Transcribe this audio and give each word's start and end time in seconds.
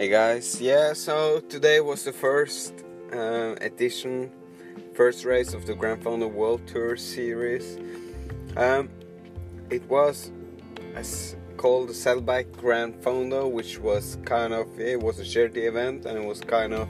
Hey 0.00 0.08
guys, 0.08 0.58
yeah, 0.62 0.94
so 0.94 1.40
today 1.40 1.82
was 1.82 2.04
the 2.04 2.12
first 2.14 2.72
uh, 3.12 3.54
edition, 3.60 4.32
first 4.94 5.26
race 5.26 5.52
of 5.52 5.66
the 5.66 5.74
Gran 5.74 6.00
Fondo 6.02 6.26
World 6.26 6.66
Tour 6.66 6.96
Series. 6.96 7.76
Um, 8.56 8.88
it 9.68 9.86
was 9.90 10.32
as 10.94 11.36
called 11.58 11.90
the 11.90 11.92
Saddleback 11.92 12.50
Gran 12.52 12.94
Fondo, 12.94 13.52
which 13.52 13.78
was 13.78 14.16
kind 14.24 14.54
of 14.54 14.80
it 14.80 14.98
was 14.98 15.18
a 15.18 15.24
charity 15.24 15.66
event 15.66 16.06
and 16.06 16.16
it 16.16 16.26
was 16.26 16.40
kind 16.40 16.72
of 16.72 16.88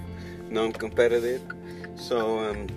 non-competitive. 0.49 1.43
So 1.97 2.39
um, 2.39 2.69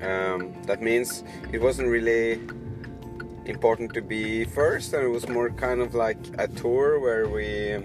um, 0.00 0.62
that 0.62 0.80
means 0.80 1.24
it 1.52 1.60
wasn't 1.60 1.88
really 1.88 2.40
important 3.44 3.92
to 3.92 4.00
be 4.00 4.44
first, 4.44 4.94
and 4.94 5.04
it 5.04 5.10
was 5.10 5.28
more 5.28 5.50
kind 5.50 5.82
of 5.82 5.94
like 5.94 6.16
a 6.38 6.48
tour 6.48 6.98
where 6.98 7.28
we 7.28 7.76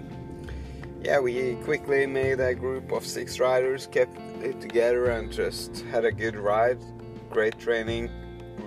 yeah, 1.06 1.20
we 1.20 1.54
quickly 1.62 2.04
made 2.04 2.40
a 2.40 2.52
group 2.52 2.90
of 2.90 3.06
six 3.06 3.38
riders, 3.38 3.86
kept 3.86 4.18
it 4.42 4.60
together, 4.60 5.10
and 5.10 5.30
just 5.30 5.82
had 5.92 6.04
a 6.04 6.10
good 6.10 6.34
ride. 6.34 6.80
Great 7.30 7.56
training, 7.60 8.10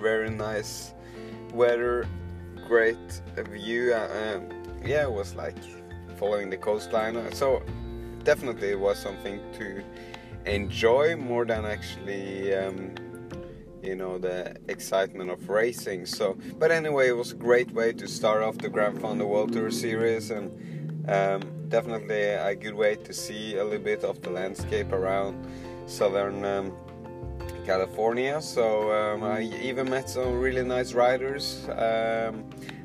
very 0.00 0.30
nice 0.30 0.94
weather, 1.52 2.08
great 2.66 2.96
view. 3.36 3.92
Uh, 3.92 4.38
um, 4.38 4.48
yeah, 4.82 5.02
it 5.02 5.12
was 5.12 5.34
like 5.34 5.58
following 6.16 6.48
the 6.48 6.56
coastline. 6.56 7.30
So 7.34 7.62
definitely 8.24 8.70
it 8.70 8.80
was 8.80 8.98
something 8.98 9.38
to 9.58 9.84
enjoy 10.46 11.16
more 11.16 11.44
than 11.44 11.66
actually. 11.66 12.54
Um, 12.54 12.94
you 13.82 13.94
know 13.94 14.18
the 14.18 14.54
excitement 14.68 15.30
of 15.30 15.48
racing 15.48 16.04
so 16.04 16.36
but 16.58 16.70
anyway 16.70 17.08
it 17.08 17.16
was 17.16 17.32
a 17.32 17.34
great 17.34 17.72
way 17.72 17.94
to 17.94 18.06
start 18.06 18.42
off 18.42 18.58
the 18.58 18.68
Gran 18.68 18.94
Fondo 18.98 19.26
World 19.26 19.54
Tour 19.54 19.70
series 19.70 20.30
and 20.30 20.79
um, 21.08 21.42
definitely 21.68 22.22
a 22.22 22.54
good 22.54 22.74
way 22.74 22.96
to 22.96 23.12
see 23.12 23.56
a 23.56 23.64
little 23.64 23.84
bit 23.84 24.04
of 24.04 24.20
the 24.22 24.30
landscape 24.30 24.92
around 24.92 25.46
southern 25.86 26.44
um, 26.44 26.72
California. 27.66 28.40
So 28.40 28.90
um, 28.92 29.22
I 29.22 29.42
even 29.62 29.88
met 29.88 30.08
some 30.08 30.38
really 30.38 30.64
nice 30.64 30.92
riders, 30.92 31.68
um, 31.70 32.44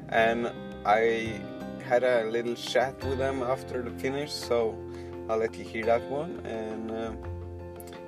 and 0.09 0.51
I 0.85 1.41
had 1.87 2.03
a 2.03 2.25
little 2.29 2.55
chat 2.55 3.03
with 3.03 3.17
them 3.17 3.43
after 3.43 3.81
the 3.81 3.91
finish. 3.91 4.31
So 4.31 4.75
I'll 5.29 5.37
let 5.37 5.55
you 5.55 5.63
hear 5.63 5.85
that 5.85 6.03
one, 6.03 6.39
and 6.45 6.91
um, 6.91 7.17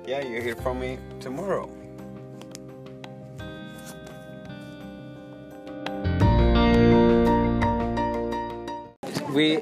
yeah, 0.06 0.24
you 0.24 0.40
hear 0.40 0.56
from 0.56 0.80
me 0.80 0.98
tomorrow. 1.20 1.70
We 9.34 9.58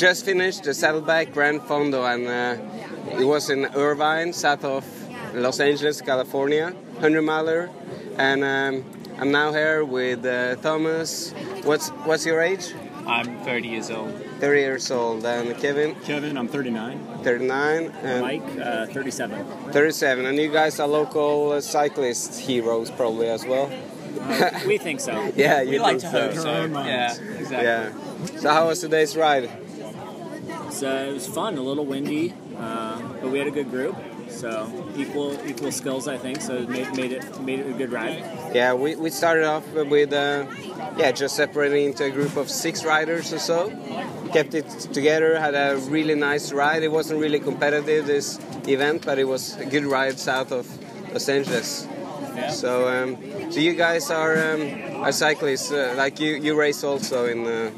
just 0.00 0.24
finished 0.24 0.64
the 0.64 0.72
Saddleback 0.72 1.30
Grand 1.30 1.60
Fondo, 1.60 2.08
and 2.08 2.26
uh, 2.26 3.20
it 3.20 3.24
was 3.26 3.50
in 3.50 3.66
Irvine, 3.74 4.32
south 4.32 4.64
of 4.64 4.84
Los 5.34 5.60
Angeles, 5.60 6.00
California, 6.00 6.70
100 6.70 7.20
miler. 7.20 7.68
And 8.16 8.42
um, 8.42 8.84
I'm 9.18 9.30
now 9.30 9.52
here 9.52 9.84
with 9.84 10.24
uh, 10.24 10.56
Thomas. 10.56 11.32
What's 11.64 11.90
what's 12.08 12.24
your 12.24 12.40
age? 12.40 12.72
I'm 13.06 13.44
30 13.44 13.68
years 13.68 13.90
old. 13.90 14.14
30 14.40 14.60
years 14.60 14.90
old. 14.90 15.26
And 15.26 15.54
Kevin? 15.58 15.94
Kevin, 15.96 16.38
I'm 16.38 16.48
39. 16.48 17.22
39. 17.22 17.92
And 18.02 18.20
Mike, 18.22 18.58
uh, 18.58 18.86
37. 18.86 19.44
37. 19.70 20.24
And 20.24 20.38
you 20.38 20.50
guys 20.50 20.80
are 20.80 20.88
local 20.88 21.52
uh, 21.52 21.60
cyclist 21.60 22.40
heroes, 22.40 22.90
probably 22.90 23.28
as 23.28 23.44
well. 23.44 23.70
Uh, 24.18 24.60
we 24.66 24.78
think 24.78 25.00
so. 25.00 25.30
yeah, 25.36 25.60
you 25.60 25.72
we 25.72 25.78
think 25.78 25.82
like 25.82 25.98
to 25.98 26.10
so. 26.10 26.20
hope 26.20 26.34
so. 26.36 26.82
Yeah, 26.84 27.12
exactly. 27.12 27.64
Yeah. 28.32 28.40
So 28.40 28.48
how 28.48 28.68
was 28.68 28.80
today's 28.80 29.14
ride? 29.14 29.50
So 30.70 31.08
it 31.08 31.12
was 31.12 31.26
fun, 31.26 31.58
a 31.58 31.62
little 31.62 31.84
windy, 31.84 32.32
uh, 32.56 33.00
but 33.20 33.30
we 33.30 33.38
had 33.38 33.48
a 33.48 33.50
good 33.50 33.70
group. 33.70 33.96
So 34.28 34.70
equal 34.96 35.36
equal 35.46 35.72
skills, 35.72 36.06
I 36.06 36.16
think. 36.16 36.40
So 36.40 36.54
it 36.54 36.68
made, 36.68 36.94
made 36.96 37.12
it 37.12 37.40
made 37.42 37.60
it 37.60 37.68
a 37.68 37.72
good 37.72 37.92
ride. 37.92 38.24
Yeah, 38.54 38.74
we, 38.74 38.94
we 38.94 39.10
started 39.10 39.44
off 39.44 39.66
with 39.72 40.12
uh, 40.12 40.46
yeah 40.96 41.10
just 41.10 41.34
separating 41.36 41.86
into 41.86 42.04
a 42.04 42.10
group 42.10 42.36
of 42.36 42.48
six 42.48 42.84
riders 42.84 43.32
or 43.32 43.38
so. 43.38 43.70
Kept 44.32 44.54
it 44.54 44.68
together, 44.92 45.38
had 45.38 45.54
a 45.54 45.76
really 45.88 46.14
nice 46.14 46.52
ride. 46.52 46.82
It 46.84 46.92
wasn't 46.92 47.20
really 47.20 47.40
competitive 47.40 48.06
this 48.06 48.38
event, 48.68 49.04
but 49.04 49.18
it 49.18 49.24
was 49.24 49.56
a 49.56 49.66
good 49.66 49.84
ride 49.84 50.18
south 50.18 50.52
of 50.52 50.66
Los 51.12 51.28
Angeles. 51.28 51.86
Yeah. 52.36 52.50
So 52.50 52.88
um, 52.88 53.50
so 53.50 53.58
you 53.58 53.74
guys 53.74 54.10
are 54.10 54.54
um, 54.54 55.02
are 55.02 55.12
cyclists, 55.12 55.72
uh, 55.72 55.94
like 55.96 56.20
you 56.20 56.36
you 56.36 56.54
race 56.54 56.84
also 56.84 57.26
in. 57.26 57.46
Uh, 57.46 57.70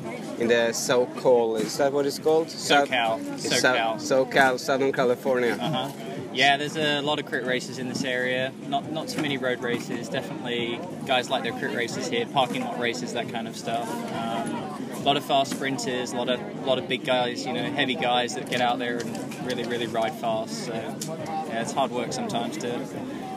in 0.42 0.48
the 0.48 0.72
SoCal, 0.72 1.60
is 1.60 1.76
that 1.78 1.92
what 1.92 2.04
it's 2.04 2.18
called? 2.18 2.48
SoCal. 2.48 3.20
SoCal. 3.36 3.94
SoCal, 3.96 4.58
Southern 4.58 4.92
California. 4.92 5.56
Uh-huh. 5.60 5.90
Yeah, 6.34 6.56
there's 6.56 6.76
a 6.76 7.00
lot 7.00 7.20
of 7.20 7.26
crit 7.26 7.44
races 7.44 7.78
in 7.78 7.88
this 7.88 8.04
area. 8.04 8.52
Not 8.66 8.90
not 8.90 9.08
too 9.08 9.20
many 9.22 9.36
road 9.36 9.62
races. 9.62 10.08
Definitely 10.08 10.80
guys 11.06 11.28
like 11.30 11.42
their 11.42 11.52
crit 11.52 11.76
races 11.76 12.08
here, 12.08 12.26
parking 12.26 12.62
lot 12.62 12.78
races, 12.78 13.12
that 13.12 13.28
kind 13.28 13.46
of 13.46 13.56
stuff. 13.56 13.88
Um, 14.14 14.50
a 14.94 15.02
lot 15.04 15.16
of 15.16 15.24
fast 15.24 15.52
sprinters, 15.52 16.12
a 16.12 16.16
lot 16.16 16.30
of 16.30 16.40
a 16.40 16.66
lot 16.66 16.78
of 16.78 16.88
big 16.88 17.04
guys, 17.04 17.44
you 17.46 17.52
know, 17.52 17.70
heavy 17.70 17.94
guys 17.94 18.34
that 18.34 18.48
get 18.48 18.60
out 18.60 18.78
there 18.78 18.98
and 18.98 19.46
really 19.46 19.64
really 19.64 19.86
ride 19.86 20.14
fast. 20.14 20.66
So 20.66 20.72
yeah, 20.72 21.60
it's 21.60 21.72
hard 21.72 21.90
work 21.90 22.12
sometimes 22.12 22.56
to 22.58 22.80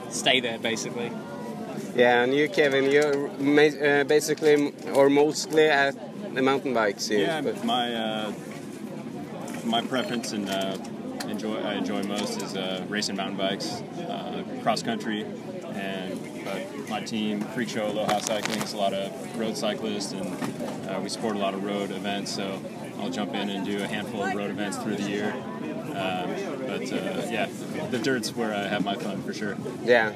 stay 0.10 0.40
there, 0.40 0.58
basically. 0.58 1.12
Yeah, 1.96 2.24
and 2.24 2.34
you, 2.34 2.50
Kevin, 2.50 2.90
you're 2.92 3.30
uh, 3.30 4.04
basically 4.06 4.74
or 4.94 5.10
mostly 5.10 5.70
at 5.70 5.96
the 6.36 6.42
mountain 6.42 6.74
bikes 6.74 7.08
here. 7.08 7.22
Yeah, 7.22 7.42
but 7.42 7.64
my 7.64 7.96
uh, 7.96 8.34
my 9.64 9.82
preference 9.82 10.34
and 10.34 10.50
uh, 10.50 10.78
enjoy 11.28 11.58
I 11.62 11.76
enjoy 11.76 12.04
most 12.04 12.42
is 12.42 12.56
uh, 12.56 12.86
racing 12.90 13.16
mountain 13.16 13.38
bikes, 13.38 13.82
uh, 14.10 14.44
cross 14.62 14.84
country, 14.84 15.26
and 15.74 16.20
but 16.44 16.90
my 16.90 17.02
team 17.02 17.42
Freak 17.42 17.70
Show 17.70 17.88
Aloha 17.88 18.20
Cycling 18.20 18.62
is 18.62 18.74
a 18.74 18.78
lot 18.78 18.94
of 18.94 19.40
road 19.40 19.58
cyclists, 19.58 20.12
and 20.12 20.90
uh, 20.90 21.00
we 21.02 21.10
support 21.10 21.36
a 21.36 21.40
lot 21.40 21.54
of 21.54 21.64
road 21.64 21.92
events. 21.92 22.36
So 22.36 22.62
I'll 23.00 23.10
jump 23.10 23.34
in 23.34 23.50
and 23.50 23.66
do 23.66 23.82
a 23.82 23.88
handful 23.88 24.24
of 24.24 24.36
road 24.36 24.52
events 24.52 24.78
through 24.78 24.98
the 24.98 25.10
year. 25.10 25.34
Um, 25.96 26.36
but 26.68 26.92
uh, 26.92 27.28
yeah, 27.32 27.48
the 27.90 28.00
dirt's 28.00 28.36
where 28.36 28.54
I 28.54 28.68
have 28.68 28.84
my 28.84 28.96
fun 28.96 29.24
for 29.24 29.34
sure. 29.34 29.56
yeah, 29.86 30.14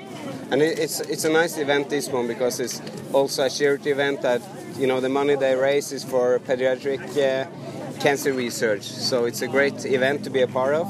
and 0.52 0.62
it's 0.62 1.00
it's 1.00 1.24
a 1.24 1.30
nice 1.30 1.58
event 1.58 1.90
this 1.90 2.10
one 2.10 2.28
because 2.28 2.60
it's 2.60 2.82
also 3.14 3.46
a 3.46 3.50
charity 3.50 3.92
event 3.92 4.22
that 4.22 4.42
you 4.80 4.88
know 4.88 5.00
the 5.00 5.10
money 5.10 5.36
they 5.36 5.56
raise 5.56 5.92
is 5.92 6.04
for 6.04 6.40
pediatric 6.40 7.02
uh, 7.18 8.00
cancer 8.00 8.34
research. 8.34 8.84
So 8.84 9.26
it's 9.26 9.42
a 9.42 9.48
great 9.48 9.86
event 9.86 10.24
to 10.24 10.30
be 10.30 10.42
a 10.42 10.48
part 10.48 10.74
of. 10.74 10.88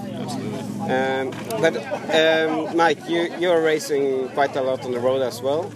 Um, 0.90 1.32
but 1.60 1.76
um, 2.16 2.76
Mike, 2.76 3.10
you 3.10 3.34
you're 3.40 3.62
racing 3.62 4.30
quite 4.30 4.56
a 4.56 4.62
lot 4.62 4.86
on 4.86 4.92
the 4.92 5.00
road 5.00 5.22
as 5.22 5.42
well. 5.42 5.72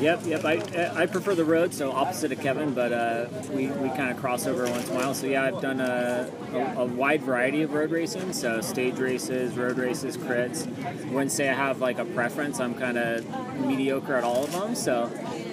Yep, 0.00 0.20
yep. 0.24 0.44
I, 0.46 1.02
I 1.02 1.04
prefer 1.04 1.34
the 1.34 1.44
road, 1.44 1.74
so 1.74 1.92
opposite 1.92 2.32
of 2.32 2.40
Kevin, 2.40 2.72
but 2.72 2.90
uh, 2.90 3.26
we, 3.52 3.66
we 3.66 3.90
kind 3.90 4.10
of 4.10 4.16
cross 4.16 4.46
over 4.46 4.64
once 4.64 4.88
in 4.88 4.96
a 4.96 4.98
while. 4.98 5.12
So 5.12 5.26
yeah, 5.26 5.44
I've 5.44 5.60
done 5.60 5.78
a, 5.78 6.30
a, 6.54 6.58
a 6.80 6.84
wide 6.86 7.20
variety 7.20 7.60
of 7.60 7.74
road 7.74 7.90
racing, 7.90 8.32
so 8.32 8.62
stage 8.62 8.98
races, 8.98 9.58
road 9.58 9.76
races, 9.76 10.16
crits. 10.16 10.66
I 10.82 11.12
wouldn't 11.12 11.32
say 11.32 11.50
I 11.50 11.52
have 11.52 11.82
like 11.82 11.98
a 11.98 12.06
preference. 12.06 12.60
I'm 12.60 12.74
kind 12.74 12.96
of 12.96 13.60
mediocre 13.60 14.16
at 14.16 14.24
all 14.24 14.44
of 14.44 14.52
them. 14.52 14.74
So 14.74 15.02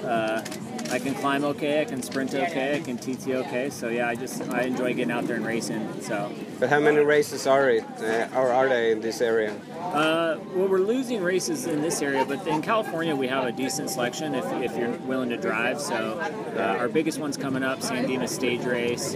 uh, 0.05 0.45
I 0.91 0.99
can 0.99 1.13
climb 1.15 1.43
okay, 1.43 1.81
I 1.81 1.85
can 1.85 2.01
sprint 2.01 2.33
okay, 2.33 2.77
I 2.77 2.79
can 2.79 2.97
TT 2.97 3.29
okay. 3.29 3.69
So 3.69 3.89
yeah, 3.89 4.07
I 4.07 4.15
just 4.15 4.41
I 4.49 4.61
enjoy 4.61 4.93
getting 4.93 5.11
out 5.11 5.25
there 5.25 5.35
and 5.35 5.45
racing. 5.45 6.01
So 6.01 6.31
But 6.59 6.69
how 6.69 6.79
many 6.79 6.99
races 6.99 7.45
are 7.45 7.69
it? 7.69 7.83
Uh, 7.99 8.29
or 8.35 8.51
are 8.51 8.69
they 8.69 8.91
in 8.91 9.01
this 9.01 9.21
area? 9.21 9.53
Uh, 9.77 10.37
well, 10.53 10.67
we're 10.67 10.79
losing 10.79 11.21
races 11.21 11.65
in 11.65 11.81
this 11.81 12.01
area, 12.01 12.25
but 12.25 12.45
in 12.47 12.61
California 12.61 13.15
we 13.15 13.27
have 13.27 13.45
a 13.45 13.51
decent 13.51 13.89
selection 13.89 14.33
if, 14.35 14.45
if 14.63 14.77
you're 14.77 14.91
willing 14.99 15.29
to 15.29 15.37
drive. 15.37 15.81
So 15.81 16.19
uh, 16.55 16.77
our 16.79 16.87
biggest 16.87 17.19
one's 17.19 17.37
coming 17.37 17.63
up, 17.63 17.81
San 17.81 18.07
Dimas 18.07 18.31
Stage 18.31 18.63
Race, 18.63 19.15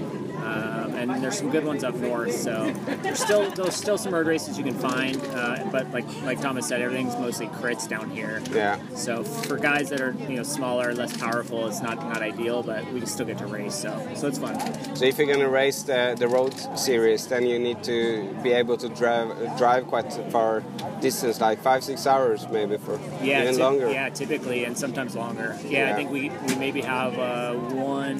and 1.09 1.23
there's 1.23 1.37
some 1.37 1.49
good 1.49 1.65
ones 1.65 1.83
up 1.83 1.95
north. 1.95 2.33
So 2.33 2.71
there's 3.01 3.19
still 3.19 3.49
there's 3.51 3.75
still 3.75 3.97
some 3.97 4.13
road 4.13 4.27
races 4.27 4.57
you 4.57 4.63
can 4.63 4.73
find, 4.77 5.17
uh, 5.33 5.63
but 5.71 5.89
like 5.91 6.05
like 6.23 6.39
Thomas 6.41 6.67
said, 6.67 6.81
everything's 6.81 7.15
mostly 7.15 7.47
crits 7.47 7.87
down 7.87 8.09
here. 8.09 8.41
Yeah. 8.51 8.79
So 8.95 9.23
for 9.23 9.57
guys 9.57 9.89
that 9.89 10.01
are 10.01 10.15
you 10.29 10.37
know 10.37 10.43
smaller, 10.43 10.93
less 10.93 11.15
powerful, 11.17 11.67
it's 11.67 11.81
not 11.81 11.97
not 11.97 12.21
ideal, 12.21 12.63
but 12.63 12.85
we 12.93 12.99
can 12.99 13.07
still 13.07 13.25
get 13.25 13.37
to 13.39 13.47
race. 13.47 13.75
So 13.75 13.91
so 14.15 14.27
it's 14.27 14.37
fun. 14.39 14.57
So 14.95 15.05
if 15.05 15.17
you're 15.17 15.27
gonna 15.27 15.49
race 15.49 15.83
the, 15.83 16.15
the 16.17 16.27
road 16.27 16.53
series, 16.77 17.27
then 17.27 17.45
you 17.45 17.59
need 17.59 17.83
to 17.83 18.33
be 18.43 18.51
able 18.51 18.77
to 18.77 18.89
drive 18.89 19.57
drive 19.57 19.87
quite 19.87 20.11
far 20.31 20.63
distance, 21.01 21.41
like 21.41 21.59
five 21.61 21.83
six 21.83 22.05
hours 22.05 22.47
maybe 22.49 22.77
for 22.77 22.99
Yeah, 23.23 23.43
even 23.43 23.57
longer. 23.57 23.89
Yeah, 23.91 24.09
typically, 24.09 24.65
and 24.65 24.77
sometimes 24.77 25.15
longer. 25.15 25.57
Yeah, 25.63 25.87
Yeah. 25.87 25.93
I 25.93 25.95
think 25.95 26.11
we, 26.11 26.29
we 26.47 26.55
maybe 26.55 26.81
have 26.81 27.17
uh, 27.17 27.53
one 27.55 28.17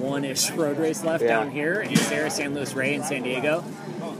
one 0.00 0.24
ish 0.24 0.50
road 0.62 0.78
race 0.78 1.04
left 1.04 1.22
Yeah. 1.22 1.28
down 1.28 1.50
here 1.50 1.80
in 1.82 1.96
Sarah, 1.96 2.23
San 2.28 2.54
Luis 2.54 2.74
Rey, 2.74 2.94
and 2.94 3.04
San 3.04 3.22
Diego, 3.22 3.64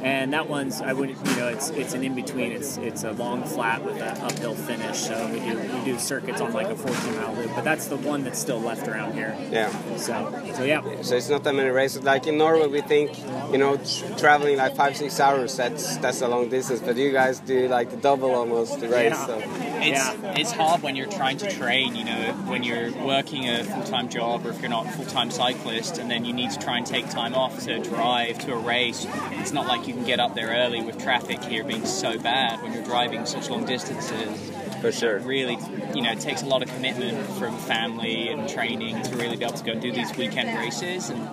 and 0.03 0.33
that 0.33 0.49
one's 0.49 0.81
I 0.81 0.93
would 0.93 1.11
you 1.11 1.37
know 1.37 1.49
it's 1.49 1.71
it's 1.71 1.95
an 1.95 2.05
in 2.05 2.15
between. 2.15 2.53
It's 2.53 2.77
it's 2.77 3.05
a 3.05 3.13
long 3.13 3.43
flat 3.45 3.85
with 3.85 3.97
an 3.97 4.19
uphill 4.21 4.55
finish. 4.55 4.99
So 4.99 5.29
we 5.29 5.41
do 5.41 5.59
we 5.59 5.85
do 5.85 5.99
circuits 5.99 6.41
on 6.41 6.53
like 6.53 6.69
a 6.69 6.77
14 6.77 7.17
mile 7.17 7.35
loop, 7.35 7.51
but 7.55 7.65
that's 7.65 7.87
the 7.87 7.97
one 7.97 8.25
that's 8.25 8.39
still 8.39 8.61
left 8.61 8.87
around 8.87 9.15
here. 9.15 9.37
Yeah. 9.51 9.71
So 9.97 10.53
so 10.55 10.65
yeah. 10.65 10.83
So 11.03 11.17
it's 11.17 11.29
not 11.29 11.45
that 11.45 11.55
many 11.55 11.71
races. 11.71 12.03
Like 12.03 12.27
in 12.27 12.39
Norway, 12.39 12.67
we 12.67 12.81
think, 12.83 13.19
you 13.51 13.59
know, 13.59 13.79
traveling 14.19 14.59
like 14.59 14.77
five, 14.77 14.97
six 14.97 15.19
hours, 15.21 15.57
that's 15.57 15.97
that's 15.99 16.21
a 16.21 16.29
long 16.29 16.49
distance. 16.49 16.81
But 16.81 16.97
you 16.97 17.13
guys 17.13 17.41
do 17.41 17.69
like 17.69 17.91
the 17.91 17.97
double 17.97 18.33
almost 18.35 18.81
the 18.81 18.89
race. 18.89 19.13
Yeah. 19.13 19.27
So. 19.27 19.74
It's 19.85 19.99
Yeah. 19.99 20.33
it's 20.37 20.53
hard 20.53 20.83
when 20.83 20.97
you're 20.97 21.07
trying 21.07 21.37
to 21.39 21.51
train, 21.51 21.95
you 21.95 22.05
know, 22.05 22.33
when 22.47 22.63
you're 22.63 22.91
working 22.93 23.49
a 23.49 23.65
full 23.65 23.83
time 23.85 24.09
job 24.09 24.47
or 24.47 24.51
if 24.51 24.61
you're 24.61 24.71
not 24.71 24.87
a 24.87 24.91
full 24.91 25.05
time 25.07 25.31
cyclist 25.31 25.99
and 25.99 26.11
then 26.11 26.25
you 26.25 26.33
need 26.33 26.51
to 26.53 26.59
try 26.59 26.77
and 26.79 26.87
take 26.87 27.09
time 27.11 27.35
off 27.35 27.61
to 27.65 27.79
drive 27.81 28.39
to 28.41 28.53
a 28.55 28.59
race. 28.59 29.07
It's 29.33 29.53
not 29.53 29.67
like 29.67 29.87
you 29.87 29.95
can 29.95 30.05
get 30.05 30.21
up 30.21 30.35
there 30.35 30.49
early 30.49 30.83
with 30.83 31.03
traffic 31.03 31.43
here 31.45 31.65
being 31.65 31.85
so 31.87 32.19
bad 32.19 32.63
when 32.63 32.73
you're 32.73 32.85
driving 32.85 33.27
such 33.27 33.51
long 33.51 33.65
distances. 33.65 34.51
For 34.81 34.93
sure. 34.93 35.19
Really, 35.21 35.57
you 35.95 36.03
know, 36.03 36.13
it 36.13 36.21
takes 36.21 36.43
a 36.43 36.47
lot 36.47 36.63
of 36.63 36.69
commitment 36.75 37.27
from 37.39 37.57
family 37.57 38.29
and 38.29 38.47
training 38.47 39.01
to 39.05 39.17
really 39.17 39.37
be 39.37 39.45
able 39.45 39.55
to 39.57 39.65
go 39.65 39.73
and 39.73 39.81
do 39.81 39.91
these 39.91 40.15
weekend 40.15 40.59
races. 40.59 41.09
And 41.09 41.27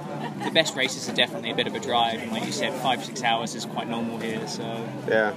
the 0.46 0.52
best 0.52 0.74
races 0.78 1.10
are 1.10 1.14
definitely 1.14 1.52
a 1.52 1.56
bit 1.56 1.68
of 1.68 1.76
a 1.76 1.80
drive. 1.82 2.22
And 2.22 2.32
like 2.32 2.46
you 2.46 2.54
said, 2.54 2.74
five, 2.82 3.04
six 3.04 3.22
hours 3.24 3.54
is 3.54 3.66
quite 3.66 3.90
normal 3.90 4.20
here. 4.20 4.48
So 4.48 4.64
Yeah. 5.08 5.34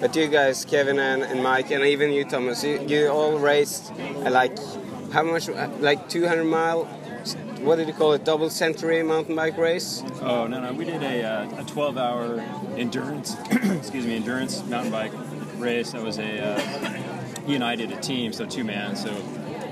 But 0.00 0.16
you 0.16 0.28
guys, 0.28 0.64
Kevin 0.64 0.98
and, 0.98 1.22
and 1.22 1.42
Mike, 1.42 1.70
and 1.70 1.84
even 1.84 2.10
you, 2.10 2.24
Thomas, 2.24 2.64
you, 2.64 2.80
you 2.88 3.08
all 3.08 3.38
raced 3.38 3.92
uh, 3.92 4.30
like 4.30 4.58
how 5.12 5.22
much? 5.22 5.48
Uh, 5.48 5.68
like 5.80 6.08
200 6.08 6.44
mile. 6.44 6.84
What 7.60 7.76
did 7.76 7.88
you 7.88 7.92
call 7.92 8.14
it? 8.14 8.24
Double 8.24 8.48
century 8.48 9.02
mountain 9.02 9.36
bike 9.36 9.58
race. 9.58 10.02
Oh 10.22 10.46
no 10.46 10.60
no, 10.60 10.72
we 10.72 10.86
did 10.86 11.02
a, 11.02 11.22
uh, 11.22 11.60
a 11.60 11.64
12 11.64 11.98
hour 11.98 12.40
endurance, 12.78 13.36
excuse 13.50 14.06
me, 14.06 14.16
endurance 14.16 14.64
mountain 14.64 14.90
bike 14.90 15.12
race. 15.58 15.92
That 15.92 16.02
was 16.02 16.18
a 16.18 16.58
he 17.46 17.54
and 17.54 17.64
I 17.64 17.74
did 17.74 17.92
a 17.92 18.00
team, 18.00 18.32
so 18.32 18.46
two 18.46 18.64
man. 18.64 18.96
So 18.96 19.14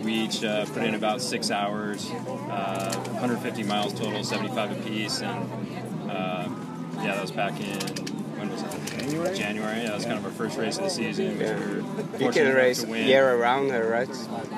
we 0.02 0.12
each 0.12 0.44
uh, 0.44 0.66
put 0.66 0.82
in 0.82 0.94
about 0.94 1.22
six 1.22 1.50
hours, 1.50 2.10
uh, 2.10 2.92
150 3.12 3.62
miles 3.62 3.94
total, 3.94 4.22
75 4.22 4.72
apiece, 4.72 5.22
and 5.22 6.10
uh, 6.10 6.48
yeah, 6.96 7.14
that 7.14 7.22
was 7.22 7.30
back 7.30 7.58
in? 7.60 8.07
January? 9.08 9.36
January. 9.36 9.76
Yeah, 9.78 9.86
that 9.88 9.94
was 9.96 10.04
kind 10.04 10.18
of 10.18 10.24
our 10.24 10.30
first 10.30 10.58
race 10.58 10.76
of 10.78 10.84
the 10.84 10.90
season. 10.90 11.38
Yeah. 11.40 11.56
We 11.56 12.24
were 12.24 12.24
You 12.26 12.30
can 12.30 12.54
race 12.54 12.82
to 12.82 12.88
win. 12.90 13.06
year 13.06 13.34
around 13.34 13.66
here, 13.66 13.90
right? 13.90 14.08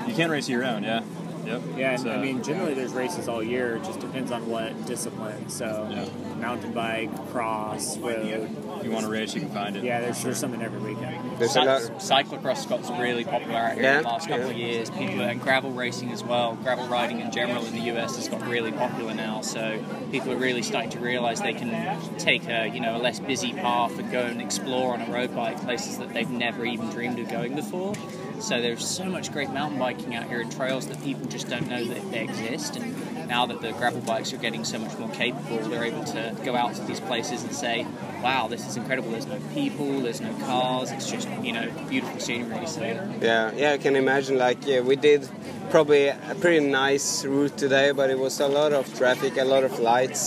You 0.08 0.14
can 0.14 0.30
race 0.30 0.48
year 0.48 0.60
round, 0.62 0.84
yeah. 0.84 1.02
Yep. 1.46 1.62
Yeah, 1.76 1.90
and 1.92 2.00
So- 2.02 2.10
I 2.10 2.18
mean, 2.18 2.42
generally 2.42 2.74
there's 2.74 2.92
races 2.92 3.28
all 3.28 3.42
year. 3.42 3.76
It 3.76 3.84
just 3.84 3.98
depends 4.00 4.30
on 4.30 4.48
what 4.48 4.86
discipline. 4.86 5.48
So, 5.48 5.88
Yeah. 5.90 6.04
mountain 6.40 6.72
bike, 6.72 7.10
cross, 7.32 7.96
road. 7.98 8.48
If 8.80 8.86
you 8.86 8.92
want 8.92 9.04
to 9.04 9.12
race, 9.12 9.34
you 9.34 9.40
can 9.40 9.50
find 9.50 9.76
it. 9.76 9.84
Yeah, 9.84 10.00
there's, 10.00 10.22
there's 10.22 10.38
something 10.38 10.62
every 10.62 10.80
weekend. 10.80 11.38
There's 11.38 11.54
a 11.56 11.62
lot. 11.62 12.02
Cy- 12.02 12.22
cyclocross 12.22 12.68
got 12.68 12.80
really 12.98 13.24
popular 13.24 13.54
out 13.58 13.74
here 13.74 13.82
Yeah, 13.82 13.98
in 13.98 14.02
the 14.02 14.08
last 14.08 14.28
couple 14.28 14.46
yeah. 14.46 14.50
of 14.50 14.56
years. 14.56 14.90
People 14.90 15.20
and 15.20 15.40
gravel 15.40 15.70
racing 15.70 16.10
as 16.12 16.24
well. 16.24 16.56
Gravel 16.56 16.86
riding 16.88 17.20
in 17.20 17.30
general 17.30 17.64
in 17.66 17.74
the 17.74 17.92
US 17.92 18.16
has 18.16 18.28
got 18.28 18.46
really 18.46 18.72
popular 18.72 19.14
now. 19.14 19.42
So 19.42 19.84
people 20.10 20.32
are 20.32 20.36
really 20.36 20.62
starting 20.62 20.90
to 20.90 20.98
realise 21.00 21.40
they 21.40 21.52
can 21.52 21.70
take 22.18 22.48
a 22.48 22.68
you 22.68 22.80
know 22.80 22.96
a 22.96 22.98
less 22.98 23.20
busy 23.20 23.52
path 23.52 23.98
and 23.98 24.10
go 24.10 24.22
and 24.22 24.40
explore 24.40 24.94
on 24.94 25.02
a 25.02 25.10
road 25.12 25.34
bike 25.34 25.60
places 25.62 25.98
that 25.98 26.12
they've 26.12 26.30
never 26.30 26.64
even 26.64 26.88
dreamed 26.90 27.18
of 27.18 27.28
going 27.30 27.54
before. 27.54 27.94
So 28.40 28.60
there's 28.62 28.86
so 28.86 29.04
much 29.04 29.32
great 29.32 29.50
mountain 29.50 29.78
biking 29.78 30.14
out 30.14 30.24
here 30.26 30.40
and 30.40 30.50
trails 30.50 30.86
that 30.86 31.02
people 31.04 31.26
just 31.26 31.48
don't 31.48 31.68
know 31.68 31.84
that 31.84 32.10
they 32.10 32.22
exist. 32.22 32.76
And 32.76 33.09
now 33.30 33.46
that 33.46 33.60
the 33.62 33.70
gravel 33.72 34.00
bikes 34.00 34.32
are 34.32 34.38
getting 34.38 34.64
so 34.64 34.78
much 34.78 34.98
more 34.98 35.08
capable, 35.10 35.58
they're 35.68 35.84
able 35.84 36.04
to 36.04 36.36
go 36.44 36.56
out 36.56 36.74
to 36.74 36.82
these 36.82 36.98
places 36.98 37.44
and 37.44 37.54
say, 37.54 37.86
"Wow, 38.22 38.48
this 38.48 38.66
is 38.66 38.76
incredible. 38.76 39.12
There's 39.12 39.26
no 39.26 39.40
people, 39.54 40.00
there's 40.00 40.20
no 40.20 40.34
cars. 40.46 40.90
It's 40.90 41.08
just 41.08 41.28
you 41.40 41.52
know 41.52 41.70
beautiful 41.88 42.18
scenery." 42.20 42.66
So 42.66 42.82
Yeah, 42.82 43.52
yeah, 43.54 43.72
I 43.72 43.78
can 43.78 43.94
imagine. 43.94 44.36
Like, 44.36 44.66
yeah, 44.66 44.80
we 44.80 44.96
did 44.96 45.28
probably 45.70 46.08
a 46.08 46.36
pretty 46.40 46.62
nice 46.66 47.24
route 47.24 47.56
today, 47.56 47.92
but 47.92 48.10
it 48.10 48.18
was 48.18 48.40
a 48.40 48.48
lot 48.48 48.72
of 48.72 48.84
traffic, 48.98 49.36
a 49.38 49.44
lot 49.44 49.62
of 49.62 49.78
lights. 49.78 50.22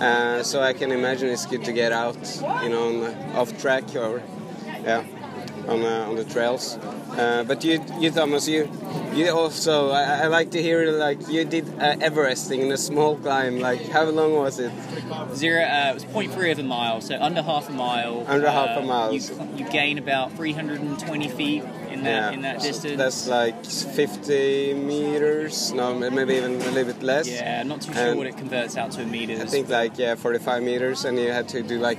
Uh, 0.00 0.42
so 0.44 0.62
I 0.62 0.72
can 0.72 0.92
imagine 0.92 1.28
it's 1.28 1.46
good 1.46 1.64
to 1.64 1.72
get 1.72 1.90
out, 1.92 2.16
you 2.62 2.70
know, 2.70 2.88
on 2.90 3.00
the 3.00 3.12
off 3.40 3.50
track 3.60 3.84
or 3.96 4.22
yeah, 4.84 5.02
on 5.68 5.82
uh, 5.82 6.06
on 6.08 6.16
the 6.16 6.24
trails. 6.24 6.76
Uh, 6.76 7.44
but 7.46 7.64
you, 7.64 7.84
you 7.98 8.10
Thomas, 8.10 8.48
you 8.48 8.68
you 9.14 9.30
also 9.30 9.90
I, 9.90 10.22
I 10.22 10.26
like 10.26 10.50
to 10.52 10.62
hear 10.62 10.90
like 10.92 11.28
you 11.28 11.44
did 11.44 11.68
uh, 11.80 11.96
Everesting 11.96 12.60
in 12.60 12.72
a 12.72 12.76
small 12.76 13.16
climb. 13.16 13.58
Like, 13.58 13.88
how 13.88 14.04
long 14.04 14.34
was 14.34 14.58
it? 14.58 14.72
Zero, 15.34 15.62
uh, 15.62 15.90
it 15.90 15.94
was 15.94 16.04
0.3 16.04 16.52
of 16.52 16.58
a 16.58 16.62
mile, 16.62 17.00
so 17.00 17.16
under 17.20 17.42
half 17.42 17.68
a 17.68 17.72
mile. 17.72 18.24
Under 18.26 18.50
half 18.50 18.70
a 18.70 18.82
uh, 18.82 18.86
mile. 18.86 19.12
You, 19.12 19.20
you 19.56 19.68
gain 19.70 19.98
about 19.98 20.32
320 20.36 21.28
feet 21.28 21.62
in 21.90 22.04
that 22.04 22.34
in 22.34 22.42
that 22.42 22.60
distance. 22.60 22.96
That's 22.96 23.26
like 23.26 23.64
50 23.64 24.74
meters. 24.74 25.72
No, 25.72 25.94
maybe 25.94 26.34
even 26.34 26.54
a 26.54 26.70
little 26.70 26.92
bit 26.92 27.02
less. 27.02 27.28
yeah, 27.28 27.62
not 27.62 27.80
too 27.80 27.92
sure 27.92 28.08
And 28.08 28.18
what 28.18 28.26
it 28.26 28.36
converts 28.36 28.76
out 28.76 28.92
to 28.92 29.02
in 29.02 29.10
meters. 29.10 29.40
I 29.40 29.46
think 29.46 29.68
like 29.68 29.98
yeah, 29.98 30.14
45 30.14 30.62
meters, 30.62 31.04
and 31.04 31.18
you 31.18 31.32
had 31.32 31.48
to 31.50 31.62
do 31.62 31.78
like 31.78 31.98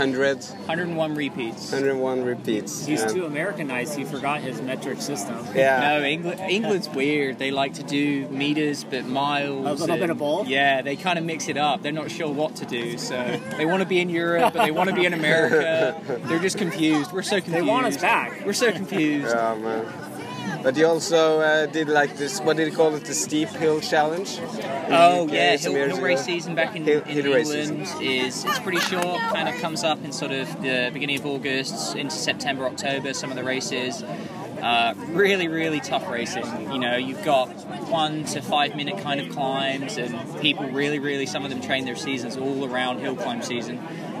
100, 0.00 0.44
101 0.44 1.14
repeats. 1.14 1.72
101 1.72 2.22
repeats. 2.24 2.84
He's 2.84 3.02
And- 3.02 3.12
too 3.14 3.24
Americanized. 3.24 3.96
He 3.96 4.04
forgot 4.04 4.40
his 4.40 4.60
metric 4.60 5.00
system. 5.00 5.38
Yeah. 5.54 5.80
No, 5.80 6.04
England, 6.04 6.40
England's 6.40 6.88
weird. 6.90 7.38
They 7.38 7.50
like 7.50 7.74
to 7.74 7.82
do 7.82 8.28
meters, 8.28 8.84
but 8.84 9.06
miles. 9.06 9.66
A 9.66 9.72
little 9.84 9.86
bit 9.96 10.02
and- 10.02 10.10
of 10.12 10.18
both? 10.18 10.48
Yeah, 10.48 10.82
they 10.82 10.96
kind 10.96 11.18
of 11.18 11.24
mix 11.24 11.48
it 11.48 11.56
up. 11.56 11.82
They're 11.82 11.92
not 11.92 12.10
sure 12.10 12.28
what 12.28 12.56
to 12.56 12.66
do, 12.66 12.98
so 12.98 13.40
they 13.56 13.64
want 13.64 13.80
to 13.80 13.88
be 13.88 13.98
in 14.00 14.10
Europe, 14.10 14.52
but 14.52 14.64
they 14.64 14.70
want 14.70 14.90
to 14.90 14.94
be 14.94 15.06
in 15.06 15.14
America. 15.14 15.96
They're 16.26 16.38
just 16.40 16.58
confused. 16.58 17.12
We're 17.12 17.22
so 17.22 17.36
confused. 17.36 17.46
They 17.46 17.58
confused. 17.60 17.68
want 17.68 17.86
us 17.86 17.96
back. 17.96 18.44
We're 18.44 18.52
so 18.52 18.72
confused. 18.72 19.34
Yeah, 19.34 19.54
man. 19.54 19.86
But 20.66 20.76
you 20.76 20.84
also 20.88 21.38
uh, 21.38 21.66
did 21.66 21.88
like 21.88 22.16
this. 22.16 22.40
What 22.40 22.56
did 22.56 22.66
you 22.68 22.76
call 22.76 22.92
it? 22.96 23.04
The 23.04 23.14
steep 23.14 23.50
hill 23.50 23.80
challenge. 23.80 24.40
Oh 24.90 25.28
yeah, 25.30 25.56
hill, 25.56 25.74
hill 25.74 26.00
race 26.00 26.24
season 26.24 26.56
back 26.56 26.74
in, 26.74 26.82
Hill- 26.82 27.02
in 27.02 27.22
hill 27.22 27.34
England 27.34 27.82
is 28.02 28.44
it's 28.44 28.58
pretty 28.58 28.80
short. 28.80 29.20
Kind 29.32 29.48
of 29.48 29.54
comes 29.60 29.84
up 29.84 30.04
in 30.04 30.10
sort 30.10 30.32
of 30.32 30.48
the 30.62 30.90
beginning 30.92 31.20
of 31.20 31.24
August 31.24 31.94
into 31.94 32.16
September, 32.16 32.66
October. 32.66 33.14
Some 33.14 33.30
of 33.30 33.36
the 33.36 33.44
races, 33.44 34.02
uh, 34.62 34.94
really 35.08 35.48
really 35.48 35.80
tough 35.80 36.08
racing. 36.08 36.44
You 36.72 36.78
know, 36.78 36.96
you've 36.96 37.24
got 37.24 37.48
one 37.88 38.24
to 38.26 38.42
five 38.42 38.74
minute 38.76 38.98
kind 38.98 39.20
of 39.20 39.30
climbs, 39.30 39.96
and 39.98 40.40
people 40.40 40.66
really 40.70 40.98
really 40.98 41.26
some 41.26 41.44
of 41.44 41.50
them 41.50 41.60
train 41.60 41.84
their 41.84 41.96
seasons 41.96 42.36
all 42.36 42.64
around 42.64 42.98
hill 43.00 43.16
climb 43.16 43.42
season. 43.42 43.78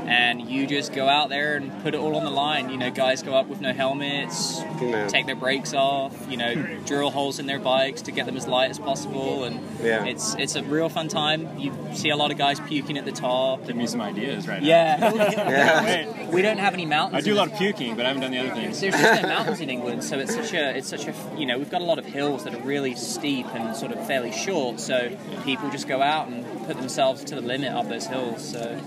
And 0.08 0.48
you 0.48 0.68
just 0.68 0.92
go 0.92 1.08
out 1.08 1.30
there 1.30 1.56
and 1.56 1.82
put 1.82 1.92
it 1.92 1.96
all 1.98 2.14
on 2.14 2.22
the 2.22 2.30
line. 2.30 2.70
You 2.70 2.76
know, 2.76 2.92
guys 2.92 3.24
go 3.24 3.34
up 3.34 3.48
with 3.48 3.60
no 3.60 3.72
helmets, 3.72 4.60
Yeah. 4.80 5.08
take 5.08 5.26
their 5.26 5.34
brakes 5.34 5.74
off. 5.74 6.14
You 6.30 6.36
know, 6.36 6.54
drill 6.86 7.10
holes 7.10 7.40
in 7.40 7.46
their 7.46 7.58
bikes 7.58 8.02
to 8.02 8.12
get 8.12 8.24
them 8.24 8.36
as 8.36 8.46
light 8.46 8.70
as 8.70 8.78
possible, 8.78 9.42
and 9.42 9.58
Yeah. 9.82 10.04
it's 10.04 10.36
it's 10.36 10.54
a 10.54 10.62
real 10.62 10.88
fun 10.88 11.08
time. 11.08 11.58
You 11.58 11.72
see 11.92 12.10
a 12.10 12.16
lot 12.16 12.30
of 12.30 12.38
guys 12.38 12.60
puking 12.60 12.96
at 12.98 13.04
the 13.04 13.10
top. 13.10 13.66
Give 13.66 13.74
me 13.74 13.88
some 13.88 14.00
ideas 14.00 14.46
right 14.46 14.62
now. 14.62 14.68
Yeah, 14.68 15.12
Yeah. 15.40 16.30
we 16.30 16.40
don't 16.40 16.58
have 16.58 16.72
any 16.74 16.86
mountains. 16.86 17.24
I 17.24 17.26
do 17.26 17.34
a 17.34 17.38
lot 17.38 17.50
of 17.50 17.58
puking, 17.58 17.96
but 17.96 18.04
I 18.04 18.08
haven't 18.10 18.22
done 18.22 18.30
the 18.30 18.38
other 18.38 18.54
things. 18.54 18.78
there's 18.80 18.94
just 18.94 19.22
no 19.22 19.28
mountains 19.28 19.60
in 19.60 19.70
England, 19.70 20.04
so 20.04 20.18
it's 20.26 20.34
such 20.34 20.54
a 20.54 20.76
it's 20.76 20.88
such 20.88 21.06
a 21.06 21.14
you 21.38 21.46
know 21.46 21.56
we've 21.58 21.70
got 21.70 21.80
a 21.80 21.84
lot 21.84 21.98
of 21.98 22.04
hills 22.04 22.44
that 22.44 22.54
are 22.54 22.62
really 22.62 22.94
steep 22.96 23.46
and 23.54 23.76
sort 23.76 23.92
of 23.92 24.04
fairly 24.06 24.32
short. 24.32 24.80
So 24.80 25.16
people 25.44 25.70
just 25.70 25.86
go 25.86 26.02
out 26.02 26.28
and 26.28 26.44
put 26.66 26.76
themselves 26.76 27.22
to 27.24 27.34
the 27.36 27.40
limit 27.40 27.72
of 27.72 27.88
those 27.88 28.06
hills. 28.06 28.44
So 28.44 28.80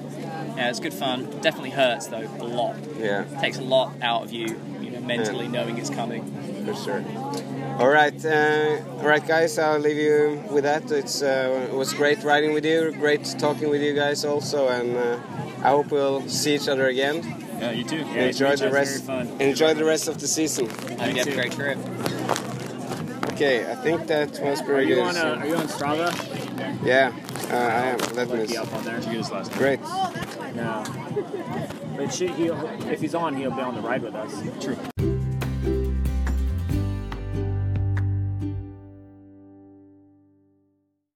yeah, 0.58 0.70
it's 0.70 0.80
good 0.80 0.94
fun. 0.94 1.30
Definitely 1.42 1.72
hurts 1.72 2.08
though 2.08 2.28
a 2.40 2.44
lot. 2.44 2.76
Yeah, 2.98 3.24
takes 3.40 3.58
a 3.58 3.62
lot 3.64 3.94
out 4.02 4.24
of 4.24 4.32
you, 4.34 4.60
you 4.82 4.92
know, 4.92 5.00
mentally 5.00 5.48
knowing 5.48 5.78
it's 5.78 5.90
coming. 5.90 6.24
for 6.66 6.76
sure. 6.76 7.04
All 7.80 7.88
right, 7.88 8.26
uh, 8.26 8.82
all 8.98 9.08
right, 9.08 9.26
guys. 9.26 9.58
I'll 9.58 9.80
leave 9.80 9.96
you 9.96 10.44
with 10.52 10.66
that. 10.66 10.92
It's 10.92 11.22
uh, 11.22 11.70
it 11.72 11.74
was 11.74 11.94
great 11.94 12.22
riding 12.24 12.52
with 12.54 12.66
you. 12.66 12.92
Great 12.92 13.24
talking 13.40 13.70
with 13.70 13.82
you 13.82 13.94
guys 13.94 14.26
also, 14.26 14.68
and 14.68 14.98
uh, 14.98 15.18
I 15.64 15.70
hope 15.70 15.90
we'll 15.90 16.28
see 16.28 16.56
each 16.56 16.68
other 16.68 16.88
again. 16.88 17.46
Yeah, 17.60 17.72
you 17.72 17.84
too. 17.84 17.98
Yeah, 17.98 18.26
enjoy 18.28 18.52
the 18.52 18.58
very 18.58 18.72
rest. 18.72 19.04
fun. 19.06 19.28
Enjoy 19.42 19.74
the 19.74 19.84
rest 19.86 20.08
of 20.08 20.20
the 20.20 20.28
season. 20.28 20.70
I 21.00 21.08
hope 21.08 21.14
you 21.14 21.20
have 21.20 21.28
a 21.28 21.32
great 21.36 21.52
trip. 21.52 21.78
Okay, 23.34 23.70
I 23.72 23.76
think 23.76 24.08
that 24.08 24.32
was 24.42 24.62
Are 24.62 24.64
pretty 24.66 24.90
you 24.90 24.96
good. 24.96 25.04
on? 25.08 25.14
so- 25.14 25.34
Uh, 25.34 25.36
are 25.38 25.46
you 25.48 25.56
on 25.56 25.68
Strava? 25.68 26.86
yeah, 26.86 27.12
uh, 27.52 27.56
I 27.56 27.86
am. 27.88 27.98
Let 28.16 28.30
me. 28.50 28.58
Up 28.58 28.74
on 28.74 28.84
there. 28.84 28.96
Did 29.00 29.06
you 29.06 29.12
get 29.14 29.22
us 29.22 29.32
last 29.32 29.52
night? 29.52 29.60
Great. 29.60 29.80
No. 30.56 30.84
But 31.98 32.14
should 32.14 32.32
he, 32.32 32.46
if 32.92 33.02
he's 33.02 33.16
on, 33.16 33.36
he'll 33.36 33.52
be 33.52 33.62
on 33.62 33.76
the 33.76 33.82
ride 33.82 34.02
with 34.02 34.16
us. 34.16 34.32
True. 34.64 34.78